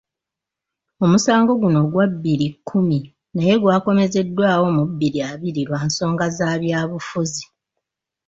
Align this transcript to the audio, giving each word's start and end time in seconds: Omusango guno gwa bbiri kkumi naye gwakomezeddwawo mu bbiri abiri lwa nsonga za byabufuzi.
Omusango 1.03 1.51
guno 1.61 1.79
gwa 1.91 2.05
bbiri 2.11 2.47
kkumi 2.53 2.97
naye 3.35 3.53
gwakomezeddwawo 3.61 4.65
mu 4.77 4.83
bbiri 4.89 5.19
abiri 5.31 5.61
lwa 5.67 5.79
nsonga 5.87 6.25
za 6.37 6.49
byabufuzi. 6.61 7.43